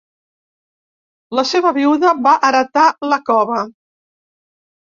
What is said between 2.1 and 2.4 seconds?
va